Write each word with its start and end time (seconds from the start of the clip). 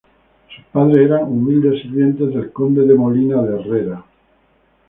Sus 0.55 0.65
padres 0.73 1.05
eran 1.05 1.25
humildes 1.25 1.83
sirvientes 1.83 2.33
del 2.33 2.51
Conde 2.51 2.87
de 2.87 2.95
Molina 2.95 3.39
de 3.43 3.59
Herrera. 3.59 4.03